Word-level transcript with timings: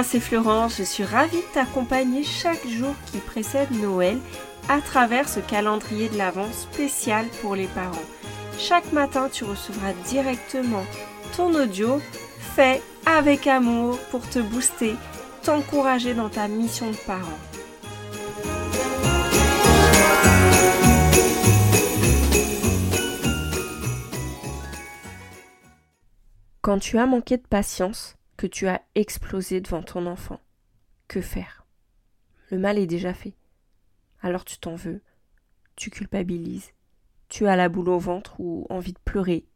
moi 0.00 0.08
c'est 0.08 0.18
Florence, 0.18 0.78
je 0.78 0.82
suis 0.82 1.04
ravie 1.04 1.36
de 1.36 1.52
t'accompagner 1.52 2.24
chaque 2.24 2.66
jour 2.66 2.94
qui 3.04 3.18
précède 3.18 3.70
Noël 3.70 4.18
à 4.70 4.80
travers 4.80 5.28
ce 5.28 5.40
calendrier 5.40 6.08
de 6.08 6.16
l'Avent 6.16 6.50
spécial 6.52 7.26
pour 7.42 7.54
les 7.54 7.66
parents. 7.66 8.08
Chaque 8.58 8.94
matin, 8.94 9.28
tu 9.30 9.44
recevras 9.44 9.92
directement 10.06 10.86
ton 11.36 11.54
audio 11.54 12.00
fait 12.56 12.80
avec 13.04 13.46
amour 13.46 13.98
pour 14.10 14.26
te 14.26 14.38
booster, 14.38 14.94
t'encourager 15.42 16.14
dans 16.14 16.30
ta 16.30 16.48
mission 16.48 16.90
de 16.90 16.96
parent. 16.96 17.38
Quand 26.62 26.78
tu 26.78 26.96
as 26.96 27.04
manqué 27.04 27.36
de 27.36 27.46
patience, 27.46 28.16
que 28.40 28.46
tu 28.46 28.68
as 28.68 28.80
explosé 28.94 29.60
devant 29.60 29.82
ton 29.82 30.06
enfant, 30.06 30.40
que 31.08 31.20
faire? 31.20 31.66
Le 32.50 32.56
mal 32.56 32.78
est 32.78 32.86
déjà 32.86 33.12
fait. 33.12 33.34
Alors 34.22 34.46
tu 34.46 34.56
t'en 34.56 34.76
veux, 34.76 35.02
tu 35.76 35.90
culpabilises, 35.90 36.72
tu 37.28 37.46
as 37.46 37.54
la 37.54 37.68
boule 37.68 37.90
au 37.90 37.98
ventre 37.98 38.40
ou 38.40 38.66
envie 38.70 38.94
de 38.94 38.98
pleurer, 39.04 39.46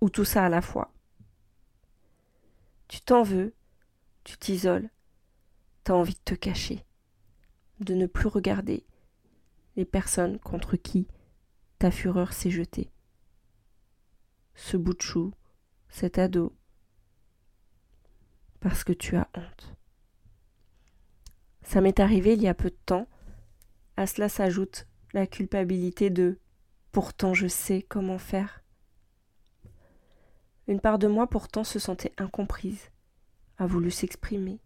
ou 0.00 0.10
tout 0.10 0.24
ça 0.24 0.44
à 0.44 0.48
la 0.48 0.62
fois. 0.62 0.92
Tu 2.86 3.00
t'en 3.00 3.24
veux, 3.24 3.52
tu 4.22 4.38
t'isoles, 4.38 4.90
t'as 5.82 5.94
envie 5.94 6.14
de 6.14 6.20
te 6.24 6.34
cacher, 6.34 6.84
de 7.80 7.94
ne 7.94 8.06
plus 8.06 8.28
regarder 8.28 8.86
les 9.74 9.84
personnes 9.84 10.38
contre 10.38 10.76
qui 10.76 11.08
ta 11.80 11.90
fureur 11.90 12.32
s'est 12.32 12.52
jetée. 12.52 12.92
Ce 14.54 14.76
bout 14.76 14.94
de 14.94 15.02
chou, 15.02 15.34
cet 15.88 16.16
ado, 16.16 16.54
parce 18.60 18.84
que 18.84 18.92
tu 18.92 19.16
as 19.16 19.28
honte. 19.34 19.74
Ça 21.62 21.80
m'est 21.80 22.00
arrivé 22.00 22.34
il 22.34 22.42
y 22.42 22.48
a 22.48 22.54
peu 22.54 22.70
de 22.70 22.78
temps. 22.86 23.06
À 23.96 24.06
cela 24.06 24.28
s'ajoute 24.28 24.86
la 25.12 25.26
culpabilité 25.26 26.10
de 26.10 26.38
pourtant 26.92 27.34
je 27.34 27.46
sais 27.46 27.82
comment 27.82 28.18
faire. 28.18 28.62
Une 30.66 30.80
part 30.80 30.98
de 30.98 31.08
moi 31.08 31.28
pourtant 31.28 31.64
se 31.64 31.78
sentait 31.78 32.12
incomprise, 32.16 32.90
a 33.58 33.66
voulu 33.66 33.90
s'exprimer, 33.90 34.60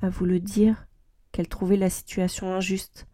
a 0.00 0.08
voulu 0.08 0.40
dire 0.40 0.86
qu'elle 1.32 1.48
trouvait 1.48 1.76
la 1.76 1.90
situation 1.90 2.52
injuste, 2.54 3.06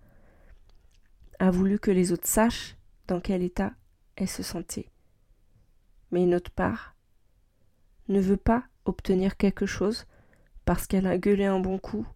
a 1.39 1.51
voulu 1.51 1.79
que 1.79 1.91
les 1.91 2.13
autres 2.13 2.29
sachent 2.29 2.77
dans 3.09 3.21
quel 3.21 3.43
état 3.43 3.75
elle 4.17 4.29
se 4.29 4.43
sentait. 4.43 4.91
Mais 6.11 6.23
une 6.23 6.35
autre 6.35 6.51
part 6.51 6.97
ne 8.09 8.21
veut 8.21 8.37
pas 8.37 8.65
obtenir 8.87 9.37
quelque 9.37 9.67
chose 9.67 10.07
parce 10.65 10.87
qu'elle 10.87 11.07
a 11.07 11.19
gueulé 11.19 11.45
un 11.45 11.61
bon 11.61 11.79
coup 11.79 12.07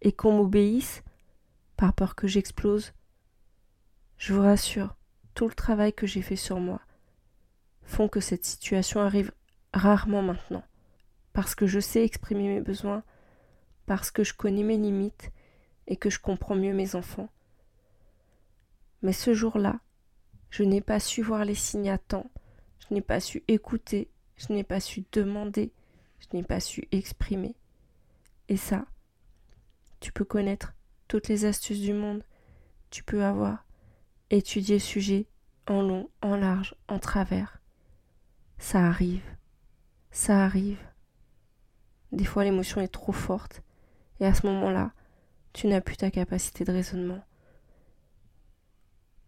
et 0.00 0.12
qu'on 0.12 0.32
m'obéisse 0.32 1.02
par 1.76 1.94
peur 1.94 2.14
que 2.14 2.28
j'explose. 2.28 2.92
Je 4.16 4.34
vous 4.34 4.42
rassure, 4.42 4.96
tout 5.34 5.48
le 5.48 5.54
travail 5.54 5.92
que 5.92 6.06
j'ai 6.06 6.22
fait 6.22 6.36
sur 6.36 6.60
moi 6.60 6.80
font 7.82 8.08
que 8.08 8.20
cette 8.20 8.44
situation 8.44 9.00
arrive 9.00 9.32
rarement 9.74 10.22
maintenant, 10.22 10.62
parce 11.32 11.54
que 11.54 11.66
je 11.66 11.80
sais 11.80 12.04
exprimer 12.04 12.48
mes 12.48 12.60
besoins, 12.60 13.02
parce 13.86 14.10
que 14.10 14.24
je 14.24 14.34
connais 14.34 14.62
mes 14.62 14.76
limites 14.76 15.32
et 15.86 15.96
que 15.96 16.10
je 16.10 16.20
comprends 16.20 16.54
mieux 16.54 16.72
mes 16.72 16.94
enfants. 16.94 17.28
Mais 19.02 19.12
ce 19.12 19.34
jour-là, 19.34 19.80
je 20.50 20.62
n'ai 20.62 20.80
pas 20.80 21.00
su 21.00 21.22
voir 21.22 21.44
les 21.44 21.54
signes 21.54 21.90
à 21.90 21.98
temps, 21.98 22.30
je 22.78 22.94
n'ai 22.94 23.00
pas 23.00 23.20
su 23.20 23.42
écouter, 23.48 24.10
je 24.36 24.52
n'ai 24.52 24.64
pas 24.64 24.80
su 24.80 25.04
demander, 25.12 25.72
je 26.22 26.36
n'ai 26.36 26.42
pas 26.42 26.60
su 26.60 26.88
exprimer. 26.92 27.56
Et 28.48 28.56
ça, 28.56 28.86
tu 30.00 30.12
peux 30.12 30.24
connaître 30.24 30.74
toutes 31.08 31.28
les 31.28 31.44
astuces 31.44 31.80
du 31.80 31.92
monde, 31.92 32.24
tu 32.90 33.02
peux 33.02 33.24
avoir 33.24 33.66
étudié 34.30 34.76
le 34.76 34.80
sujet 34.80 35.26
en 35.66 35.82
long, 35.82 36.08
en 36.22 36.36
large, 36.36 36.74
en 36.88 36.98
travers. 36.98 37.60
Ça 38.58 38.86
arrive, 38.86 39.24
ça 40.10 40.44
arrive. 40.44 40.80
Des 42.12 42.24
fois 42.24 42.44
l'émotion 42.44 42.80
est 42.80 42.88
trop 42.88 43.12
forte, 43.12 43.62
et 44.20 44.26
à 44.26 44.34
ce 44.34 44.46
moment-là, 44.46 44.92
tu 45.52 45.66
n'as 45.66 45.80
plus 45.80 45.96
ta 45.96 46.10
capacité 46.10 46.64
de 46.64 46.72
raisonnement. 46.72 47.24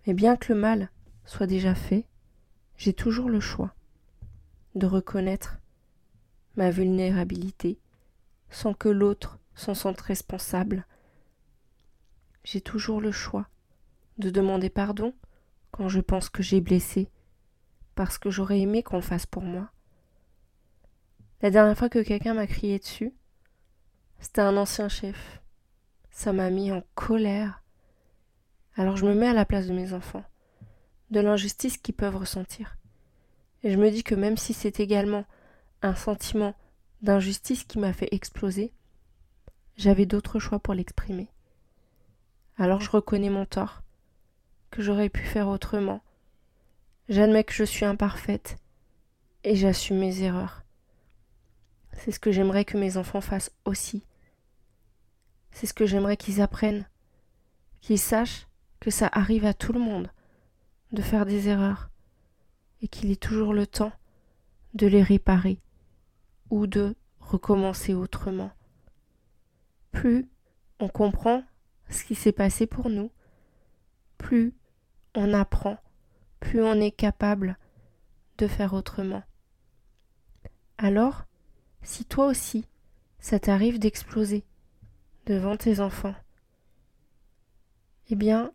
Mais 0.07 0.15
bien 0.15 0.37
que 0.37 0.53
le 0.53 0.61
mal 0.61 0.91
soit 1.25 1.47
déjà 1.47 1.75
fait, 1.75 2.07
j'ai 2.77 2.93
toujours 2.93 3.29
le 3.29 3.41
choix 3.41 3.75
de 4.75 4.87
reconnaître 4.87 5.59
ma 6.57 6.71
vulnérabilité 6.71 7.79
sans 8.51 8.75
que 8.75 8.89
l'autre 8.89 9.39
s'en 9.55 9.75
sente 9.75 10.01
responsable. 10.01 10.87
J'ai 12.45 12.61
toujours 12.61 13.01
le 13.01 13.13
choix 13.13 13.49
de 14.19 14.31
demander 14.31 14.71
pardon 14.71 15.15
quand 15.71 15.89
je 15.89 16.01
pense 16.01 16.29
que 16.29 16.43
j'ai 16.43 16.61
blessé, 16.61 17.09
parce 17.95 18.19
que 18.19 18.31
j'aurais 18.31 18.61
aimé 18.61 18.83
qu'on 18.83 18.97
le 18.97 19.03
fasse 19.03 19.27
pour 19.27 19.43
moi. 19.43 19.71
La 21.43 21.51
dernière 21.51 21.77
fois 21.77 21.89
que 21.89 22.03
quelqu'un 22.03 22.35
m'a 22.35 22.47
crié 22.47 22.79
dessus, 22.79 23.13
c'était 24.21 24.41
un 24.41 24.57
ancien 24.57 24.89
chef. 24.89 25.43
Ça 26.11 26.33
m'a 26.33 26.51
mis 26.51 26.71
en 26.71 26.85
colère. 26.95 27.63
Alors 28.77 28.97
je 28.97 29.05
me 29.05 29.15
mets 29.15 29.29
à 29.29 29.35
la 29.35 29.45
place 29.45 29.67
de 29.67 29.75
mes 29.75 29.93
enfants, 29.93 30.25
de 31.11 31.21
l'injustice 31.21 31.77
qu'ils 31.77 31.95
peuvent 31.95 32.17
ressentir. 32.17 32.77
Et 33.65 33.73
je 33.73 33.79
me 33.79 33.91
dis 33.91 34.05
que 34.05 34.15
même 34.15 34.37
si 34.37 34.55
c'est 34.55 34.79
également 34.79 35.25
un 35.85 35.95
sentiment 35.95 36.55
d'injustice 37.03 37.65
qui 37.65 37.79
m'a 37.79 37.93
fait 37.93 38.09
exploser, 38.13 38.73
j'avais 39.77 40.07
d'autres 40.07 40.39
choix 40.39 40.59
pour 40.59 40.73
l'exprimer. 40.73 41.29
Alors 42.57 42.81
je 42.81 42.91
reconnais 42.91 43.29
mon 43.29 43.45
tort, 43.45 43.83
que 44.71 44.83
j'aurais 44.83 45.11
pu 45.11 45.23
faire 45.23 45.49
autrement. 45.49 46.01
J'admets 47.09 47.45
que 47.45 47.53
je 47.53 47.65
suis 47.65 47.85
imparfaite 47.85 48.57
et 49.43 49.57
j'assume 49.57 49.99
mes 49.99 50.23
erreurs. 50.23 50.63
C'est 51.93 52.13
ce 52.13 52.19
que 52.19 52.33
j'aimerais 52.33 52.65
que 52.65 52.79
mes 52.79 52.97
enfants 52.97 53.21
fassent 53.21 53.53
aussi. 53.67 54.03
C'est 55.51 55.67
ce 55.67 55.75
que 55.75 55.87
j'aimerais 55.87 56.17
qu'ils 56.17 56.41
apprennent, 56.41 56.89
qu'ils 57.83 57.99
sachent 57.99 58.47
que 58.81 58.91
ça 58.91 59.09
arrive 59.13 59.45
à 59.45 59.55
tout 59.55 59.73
le 59.73 59.81
monde 59.81 60.11
de 60.93 61.03
faire 61.03 61.27
des 61.27 61.49
erreurs 61.49 61.91
et 62.81 62.89
qu'il 62.89 63.11
est 63.11 63.21
toujours 63.21 63.53
le 63.53 63.67
temps 63.67 63.93
de 64.73 64.87
les 64.87 65.03
réparer 65.03 65.59
ou 66.55 66.69
de 66.69 66.95
recommencer 67.19 67.95
autrement. 67.95 68.53
Plus 69.91 70.29
on 70.79 70.87
comprend 70.87 71.43
ce 71.91 72.05
qui 72.05 72.15
s'est 72.15 72.31
passé 72.31 72.69
pour 72.69 72.91
nous, 72.91 73.11
plus 74.19 74.55
on 75.17 75.35
apprend, 75.35 75.79
plus 76.39 76.63
on 76.63 76.75
est 76.75 76.93
capable 76.93 77.59
de 78.39 78.47
faire 78.47 78.73
autrement. 78.73 79.25
Alors, 80.79 81.25
si 81.83 82.05
toi 82.05 82.27
aussi, 82.27 82.69
ça 83.19 83.41
t'arrive 83.41 83.81
d'exploser 83.81 84.45
devant 85.27 85.57
tes 85.57 85.81
enfants, 85.81 86.15
eh 88.11 88.15
bien, 88.15 88.53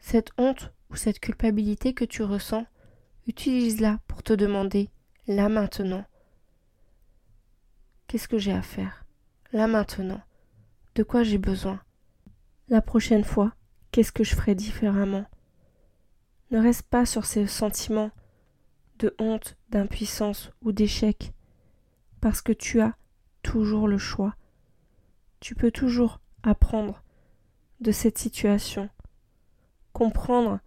cette 0.00 0.32
honte 0.38 0.72
ou 0.90 0.96
cette 0.96 1.20
culpabilité 1.20 1.94
que 1.94 2.04
tu 2.04 2.24
ressens, 2.24 2.66
utilise-la 3.28 4.00
pour 4.08 4.24
te 4.24 4.32
demander 4.32 4.90
là 5.28 5.48
maintenant. 5.48 6.04
Qu'est-ce 8.06 8.28
que 8.28 8.38
j'ai 8.38 8.52
à 8.52 8.62
faire? 8.62 9.04
Là 9.52 9.66
maintenant. 9.66 10.20
De 10.94 11.02
quoi 11.02 11.24
j'ai 11.24 11.38
besoin? 11.38 11.80
La 12.68 12.80
prochaine 12.80 13.24
fois, 13.24 13.52
qu'est-ce 13.90 14.12
que 14.12 14.24
je 14.24 14.34
ferai 14.34 14.54
différemment? 14.54 15.24
Ne 16.50 16.58
reste 16.58 16.82
pas 16.82 17.04
sur 17.04 17.24
ces 17.24 17.46
sentiments 17.46 18.12
de 18.98 19.14
honte, 19.18 19.56
d'impuissance 19.70 20.52
ou 20.62 20.72
d'échec, 20.72 21.32
parce 22.20 22.42
que 22.42 22.52
tu 22.52 22.80
as 22.80 22.96
toujours 23.42 23.88
le 23.88 23.98
choix. 23.98 24.36
Tu 25.40 25.54
peux 25.54 25.70
toujours 25.70 26.20
apprendre 26.42 27.02
de 27.80 27.90
cette 27.92 28.18
situation, 28.18 28.88
comprendre 29.92 30.60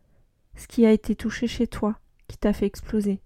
ce 0.56 0.68
qui 0.68 0.86
a 0.86 0.92
été 0.92 1.16
touché 1.16 1.48
chez 1.48 1.68
toi, 1.68 2.00
qui 2.28 2.38
t'a 2.38 2.54
fait 2.54 2.66
exploser. 2.66 3.22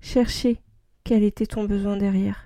Chercher 0.00 0.62
quel 1.04 1.22
était 1.22 1.46
ton 1.46 1.64
besoin 1.64 1.96
derrière. 1.96 2.45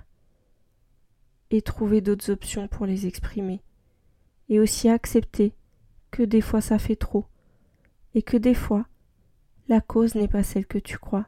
Et 1.51 1.61
trouver 1.61 2.01
d'autres 2.01 2.31
options 2.31 2.67
pour 2.67 2.87
les 2.87 3.05
exprimer. 3.05 3.61
Et 4.49 4.59
aussi 4.59 4.89
accepter 4.89 5.53
que 6.09 6.23
des 6.23 6.41
fois 6.41 6.61
ça 6.61 6.79
fait 6.79 6.95
trop. 6.95 7.25
Et 8.15 8.23
que 8.23 8.37
des 8.37 8.55
fois, 8.55 8.87
la 9.67 9.79
cause 9.79 10.15
n'est 10.15 10.27
pas 10.27 10.43
celle 10.43 10.65
que 10.65 10.79
tu 10.79 10.97
crois. 10.97 11.27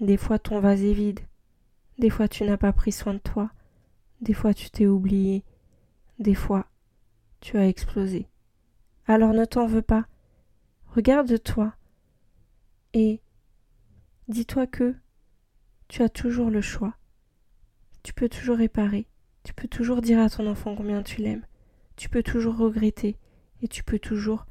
Des 0.00 0.16
fois 0.16 0.38
ton 0.38 0.60
vase 0.60 0.82
est 0.82 0.92
vide. 0.92 1.20
Des 1.98 2.10
fois 2.10 2.28
tu 2.28 2.44
n'as 2.44 2.56
pas 2.56 2.72
pris 2.72 2.92
soin 2.92 3.14
de 3.14 3.18
toi. 3.18 3.50
Des 4.20 4.34
fois 4.34 4.54
tu 4.54 4.70
t'es 4.70 4.86
oublié. 4.86 5.44
Des 6.18 6.34
fois 6.34 6.66
tu 7.40 7.56
as 7.58 7.68
explosé. 7.68 8.28
Alors 9.06 9.32
ne 9.32 9.44
t'en 9.44 9.66
veux 9.66 9.82
pas. 9.82 10.06
Regarde-toi 10.94 11.74
et 12.92 13.20
dis-toi 14.28 14.66
que 14.66 14.94
tu 15.88 16.02
as 16.02 16.08
toujours 16.08 16.50
le 16.50 16.60
choix. 16.60 16.96
Tu 18.06 18.12
peux 18.12 18.28
toujours 18.28 18.58
réparer. 18.58 19.08
Tu 19.42 19.52
peux 19.52 19.66
toujours 19.66 20.00
dire 20.00 20.20
à 20.20 20.30
ton 20.30 20.46
enfant 20.46 20.76
combien 20.76 21.02
tu 21.02 21.20
l'aimes. 21.20 21.44
Tu 21.96 22.08
peux 22.08 22.22
toujours 22.22 22.56
regretter. 22.56 23.18
Et 23.62 23.66
tu 23.66 23.82
peux 23.82 23.98
toujours 23.98 24.46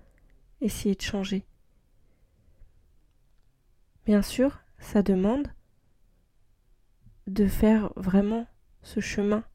essayer 0.59 0.93
de 0.93 1.01
changer. 1.01 1.45
Bien 4.05 4.21
sûr, 4.21 4.59
ça 4.77 5.01
demande 5.03 5.47
de 7.27 7.47
faire 7.47 7.93
vraiment 7.95 8.45
ce 8.83 8.99
chemin 8.99 9.45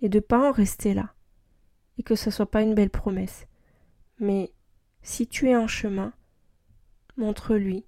et 0.00 0.08
de 0.08 0.20
pas 0.20 0.48
en 0.48 0.52
rester 0.52 0.94
là 0.94 1.12
et 1.98 2.04
que 2.04 2.14
ce 2.14 2.30
soit 2.30 2.48
pas 2.48 2.62
une 2.62 2.76
belle 2.76 2.88
promesse. 2.88 3.48
Mais 4.20 4.52
si 5.02 5.26
tu 5.26 5.48
es 5.48 5.56
en 5.56 5.66
chemin, 5.66 6.12
montre-lui 7.16 7.84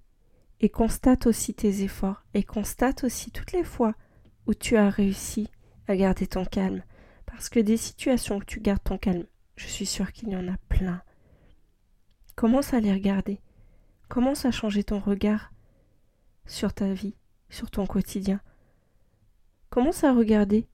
et 0.59 0.67
constate 0.67 1.25
aussi 1.25 1.53
tes 1.53 1.83
efforts 1.83 2.25
et 2.33 2.43
constate 2.43 3.05
aussi 3.05 3.31
toutes 3.31 3.53
les 3.53 3.63
fois 3.63 3.95
où 4.47 4.53
tu 4.53 4.77
as 4.77 4.89
réussi 4.89 5.49
à 5.87 5.95
garder 5.95 6.27
ton 6.27 6.45
calme 6.45 6.83
parce 7.25 7.49
que 7.49 7.59
des 7.59 7.77
situations 7.77 8.37
où 8.37 8.43
tu 8.43 8.59
gardes 8.59 8.83
ton 8.83 8.97
calme, 8.97 9.25
je 9.55 9.67
suis 9.67 9.85
sûre 9.85 10.11
qu'il 10.11 10.29
y 10.29 10.35
en 10.35 10.47
a 10.47 10.57
plein. 10.69 11.01
Commence 12.35 12.73
à 12.73 12.79
les 12.79 12.93
regarder? 12.93 13.39
Commence 14.09 14.45
à 14.45 14.51
changer 14.51 14.83
ton 14.83 14.99
regard 14.99 15.51
sur 16.45 16.73
ta 16.73 16.91
vie, 16.93 17.15
sur 17.49 17.71
ton 17.71 17.85
quotidien? 17.85 18.41
Commence 19.69 20.03
à 20.03 20.13
regarder 20.13 20.67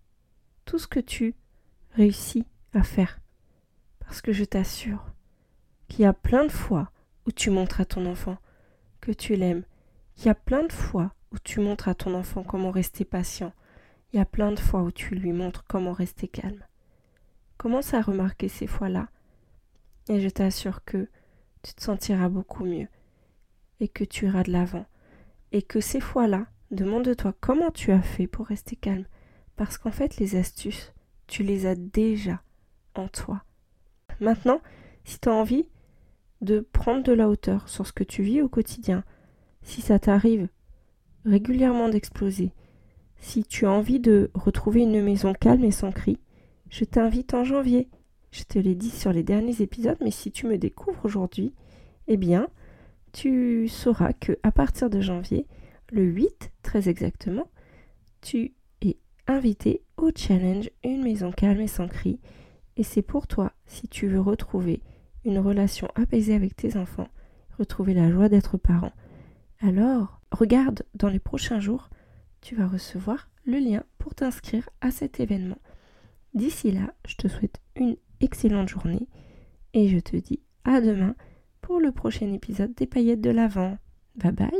tout 0.66 0.80
ce 0.80 0.88
que 0.88 1.00
tu 1.00 1.36
réussis 1.92 2.46
à 2.74 2.84
faire? 2.84 3.20
Parce 4.00 4.22
que 4.22 4.34
je 4.34 4.44
t'assure 4.44 5.06
qu'il 5.88 6.02
y 6.02 6.06
a 6.06 6.14
plein 6.14 6.46
de 6.46 6.52
fois 6.52 6.92
où 7.26 7.32
tu 7.32 7.50
montres 7.50 7.82
à 7.82 7.86
ton 7.86 8.06
enfant 8.06 8.38
que 9.02 9.12
tu 9.12 9.36
l'aimes. 9.36 9.64
Il 10.18 10.26
y 10.26 10.30
a 10.30 10.36
plein 10.36 10.64
de 10.64 10.72
fois 10.72 11.14
où 11.32 11.38
tu 11.38 11.60
montres 11.60 11.88
à 11.88 11.94
ton 11.94 12.16
enfant 12.16 12.44
comment 12.44 12.72
rester 12.72 13.06
patient. 13.06 13.54
Il 14.12 14.18
y 14.18 14.20
a 14.20 14.26
plein 14.26 14.52
de 14.52 14.60
fois 14.60 14.82
où 14.82 14.92
tu 14.92 15.14
lui 15.14 15.32
montres 15.32 15.64
comment 15.68 15.94
rester 15.94 16.28
calme. 16.28 16.64
Commence 17.58 17.94
à 17.94 18.02
remarquer 18.02 18.48
ces 18.48 18.66
fois-là 18.66 19.10
et 20.10 20.20
je 20.20 20.30
t'assure 20.30 20.84
que 20.86 21.08
tu 21.62 21.74
te 21.74 21.84
sentiras 21.84 22.30
beaucoup 22.30 22.66
mieux 22.66 22.88
et 23.80 23.88
que 23.88 24.04
tu 24.04 24.26
iras 24.26 24.44
de 24.44 24.52
l'avant 24.52 24.86
et 25.52 25.62
que 25.62 25.82
ces 25.82 26.00
fois-là, 26.00 26.48
demande-toi 26.72 27.34
comment 27.40 27.70
tu 27.70 27.92
as 27.92 28.02
fait 28.02 28.28
pour 28.28 28.48
rester 28.48 28.76
calme 28.76 29.06
parce 29.56 29.78
qu'en 29.78 29.92
fait 29.92 30.18
les 30.18 30.36
astuces, 30.36 30.94
tu 31.28 31.44
les 31.44 31.68
as 31.68 31.76
déjà 31.76 32.42
en 32.96 33.08
toi. 33.08 33.44
Maintenant, 34.20 34.62
si 35.04 35.20
tu 35.20 35.30
as 35.30 35.34
envie 35.34 35.70
de 36.42 36.60
prendre 36.60 37.04
de 37.04 37.14
la 37.14 37.30
hauteur 37.30 37.70
sur 37.70 37.86
ce 37.86 37.94
que 37.94 38.04
tu 38.04 38.24
vis 38.24 38.42
au 38.42 38.50
quotidien, 38.50 39.04
si 39.68 39.82
ça 39.82 40.00
t'arrive 40.00 40.48
régulièrement 41.26 41.90
d'exploser, 41.90 42.54
si 43.20 43.44
tu 43.44 43.66
as 43.66 43.72
envie 43.72 44.00
de 44.00 44.32
retrouver 44.34 44.82
une 44.82 45.02
maison 45.04 45.34
calme 45.34 45.66
et 45.66 45.72
sans 45.72 45.92
cri, 45.92 46.20
je 46.70 46.86
t'invite 46.86 47.34
en 47.34 47.44
janvier. 47.44 47.90
Je 48.32 48.44
te 48.44 48.58
l'ai 48.58 48.76
dit 48.76 48.90
sur 48.90 49.12
les 49.12 49.24
derniers 49.24 49.62
épisodes, 49.62 49.98
mais 50.02 50.12
si 50.12 50.32
tu 50.32 50.48
me 50.48 50.58
découvres 50.58 51.04
aujourd'hui, 51.04 51.54
eh 52.08 52.16
bien, 52.16 52.48
tu 53.12 53.68
sauras 53.68 54.14
que 54.14 54.38
à 54.42 54.54
partir 54.54 54.90
de 54.90 55.02
janvier, 55.02 55.46
le 55.92 56.04
8 56.04 56.52
très 56.64 56.88
exactement, 56.88 57.50
tu 58.22 58.54
es 58.82 58.98
invité 59.28 59.82
au 59.98 60.12
challenge 60.16 60.70
Une 60.86 61.04
maison 61.04 61.32
calme 61.32 61.60
et 61.60 61.68
sans 61.68 61.90
cri. 61.90 62.22
Et 62.78 62.84
c'est 62.84 63.02
pour 63.02 63.28
toi 63.28 63.52
si 63.66 63.90
tu 63.90 64.08
veux 64.08 64.22
retrouver 64.22 64.82
une 65.26 65.40
relation 65.40 65.90
apaisée 65.96 66.36
avec 66.36 66.56
tes 66.56 66.78
enfants, 66.78 67.10
retrouver 67.58 67.94
la 67.94 68.10
joie 68.10 68.30
d'être 68.30 68.58
parent. 68.58 68.94
Alors, 69.60 70.22
regarde 70.32 70.84
dans 70.94 71.10
les 71.10 71.20
prochains 71.20 71.60
jours, 71.60 71.90
tu 72.42 72.56
vas 72.56 72.68
recevoir 72.68 73.30
le 73.46 73.58
lien 73.58 73.84
pour 73.98 74.14
t'inscrire 74.14 74.70
à 74.82 74.92
cet 74.92 75.20
événement. 75.20 75.58
D'ici 76.34 76.72
là, 76.72 76.94
je 77.08 77.16
te 77.16 77.28
souhaite 77.28 77.60
une 77.76 77.98
excellente 78.20 78.70
journée 78.70 79.08
et 79.74 79.88
je 79.90 80.00
te 80.00 80.16
dis 80.16 80.42
à 80.64 80.82
demain 80.82 81.16
pour 81.62 81.80
le 81.80 81.92
prochain 81.92 82.32
épisode 82.32 82.74
des 82.76 82.86
paillettes 82.86 83.22
de 83.22 83.32
l'Avent. 83.32 83.78
Bye 84.16 84.32
bye 84.32 84.52